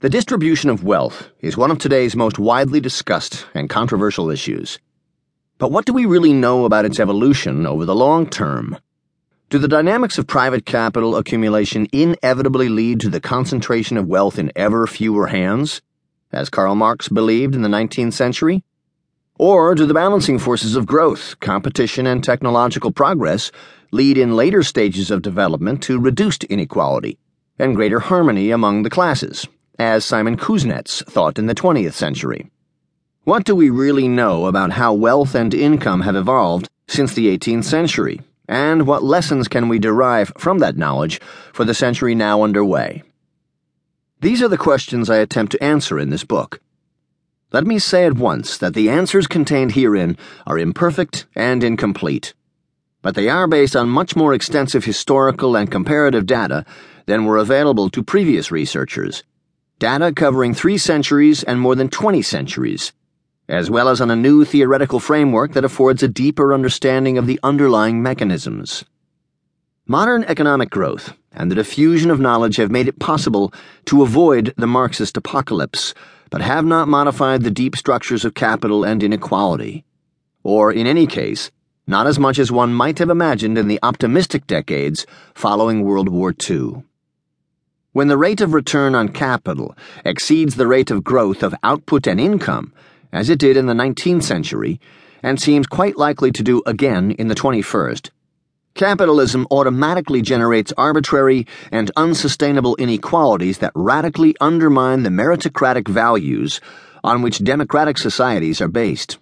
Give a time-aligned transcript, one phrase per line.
[0.00, 4.78] The distribution of wealth is one of today's most widely discussed and controversial issues.
[5.58, 8.78] But what do we really know about its evolution over the long term?
[9.50, 14.50] Do the dynamics of private capital accumulation inevitably lead to the concentration of wealth in
[14.56, 15.82] ever fewer hands,
[16.32, 18.64] as Karl Marx believed in the 19th century?
[19.36, 23.52] Or do the balancing forces of growth, competition, and technological progress
[23.92, 27.18] lead in later stages of development to reduced inequality
[27.58, 29.46] and greater harmony among the classes?
[29.80, 32.50] As Simon Kuznets thought in the 20th century.
[33.24, 37.64] What do we really know about how wealth and income have evolved since the 18th
[37.64, 41.18] century, and what lessons can we derive from that knowledge
[41.54, 43.02] for the century now underway?
[44.20, 46.60] These are the questions I attempt to answer in this book.
[47.50, 52.34] Let me say at once that the answers contained herein are imperfect and incomplete,
[53.00, 56.66] but they are based on much more extensive historical and comparative data
[57.06, 59.22] than were available to previous researchers
[59.80, 62.92] data covering three centuries and more than 20 centuries,
[63.48, 67.40] as well as on a new theoretical framework that affords a deeper understanding of the
[67.42, 68.84] underlying mechanisms.
[69.86, 73.54] Modern economic growth and the diffusion of knowledge have made it possible
[73.86, 75.94] to avoid the Marxist apocalypse,
[76.28, 79.86] but have not modified the deep structures of capital and inequality.
[80.42, 81.50] Or, in any case,
[81.86, 86.34] not as much as one might have imagined in the optimistic decades following World War
[86.38, 86.84] II.
[87.92, 92.20] When the rate of return on capital exceeds the rate of growth of output and
[92.20, 92.72] income,
[93.12, 94.80] as it did in the 19th century,
[95.24, 98.10] and seems quite likely to do again in the 21st,
[98.74, 106.60] capitalism automatically generates arbitrary and unsustainable inequalities that radically undermine the meritocratic values
[107.02, 109.18] on which democratic societies are based.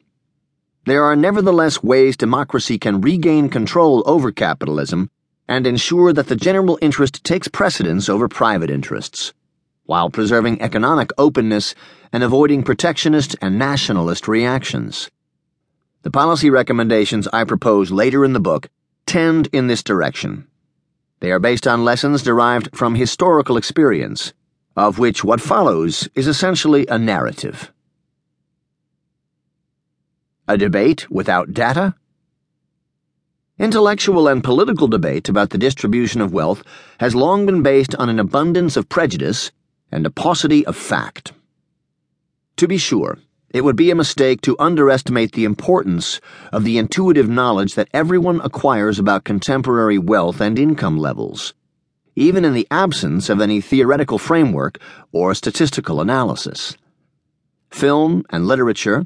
[0.85, 5.11] There are nevertheless ways democracy can regain control over capitalism
[5.49, 9.33] and ensure that the general interest takes precedence over private interests,
[9.87, 11.75] while preserving economic openness
[12.13, 15.11] and avoiding protectionist and nationalist reactions.
[16.03, 18.69] The policy recommendations I propose later in the book
[19.07, 20.47] tend in this direction.
[21.21, 24.33] They are based on lessons derived from historical experience,
[24.77, 27.73] of which what follows is essentially a narrative.
[30.47, 31.95] A debate without data?
[33.59, 36.63] Intellectual and political debate about the distribution of wealth
[37.01, 39.51] has long been based on an abundance of prejudice
[39.91, 41.33] and a paucity of fact.
[42.59, 43.19] To be sure,
[43.51, 46.21] it would be a mistake to underestimate the importance
[46.53, 51.53] of the intuitive knowledge that everyone acquires about contemporary wealth and income levels,
[52.15, 54.79] even in the absence of any theoretical framework
[55.11, 56.77] or statistical analysis.
[57.71, 59.05] Film and literature,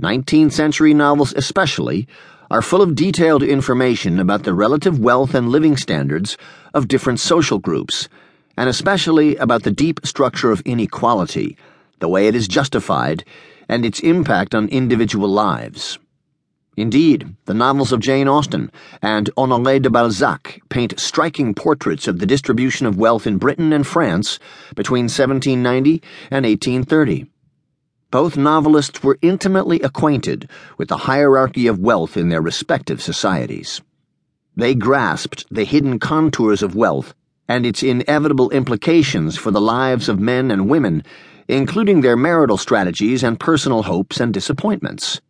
[0.00, 2.08] 19th century novels especially,
[2.50, 6.36] are full of detailed information about the relative wealth and living standards
[6.74, 8.08] of different social groups,
[8.56, 11.56] and especially about the deep structure of inequality,
[12.00, 13.24] the way it is justified,
[13.68, 15.98] and its impact on individual lives.
[16.76, 22.26] Indeed, the novels of Jane Austen and Honoré de Balzac paint striking portraits of the
[22.26, 24.38] distribution of wealth in Britain and France
[24.74, 27.30] between 1790 and 1830.
[28.10, 33.80] Both novelists were intimately acquainted with the hierarchy of wealth in their respective societies.
[34.56, 37.14] They grasped the hidden contours of wealth
[37.48, 41.04] and its inevitable implications for the lives of men and women,
[41.46, 45.20] including their marital strategies and personal hopes and disappointments.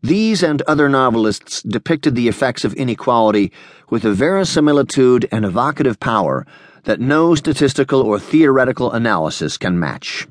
[0.00, 3.50] These and other novelists depicted the effects of inequality
[3.90, 6.46] with a verisimilitude and evocative power
[6.84, 10.28] that no statistical or theoretical analysis can match.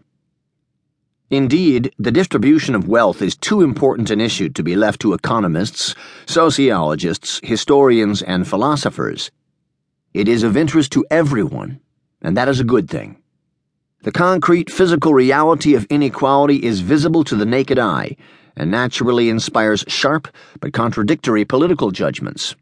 [1.30, 5.94] Indeed, the distribution of wealth is too important an issue to be left to economists,
[6.26, 9.30] sociologists, historians, and philosophers.
[10.14, 11.82] It is of interest to everyone,
[12.22, 13.22] and that is a good thing.
[14.04, 18.16] The concrete physical reality of inequality is visible to the naked eye
[18.56, 20.30] and naturally inspires sharp
[20.62, 22.56] but contradictory political judgments.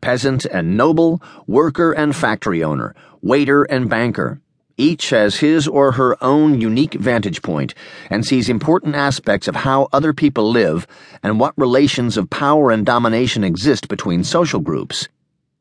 [0.00, 4.40] Peasant and noble, worker and factory owner, waiter and banker,
[4.78, 7.74] each has his or her own unique vantage point
[8.08, 10.86] and sees important aspects of how other people live
[11.22, 15.08] and what relations of power and domination exist between social groups.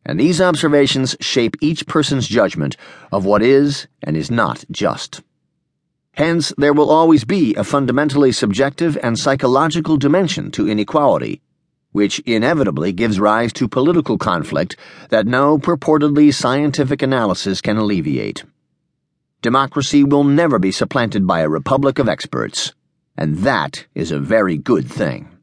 [0.06, 2.78] And these observations shape each person's judgment
[3.12, 5.22] of what is and is not just.
[6.14, 11.42] Hence, there will always be a fundamentally subjective and psychological dimension to inequality,
[11.92, 14.78] which inevitably gives rise to political conflict
[15.10, 18.44] that no purportedly scientific analysis can alleviate.
[19.44, 22.74] Democracy will never be supplanted by a republic of experts,
[23.16, 25.37] and that is a very good thing.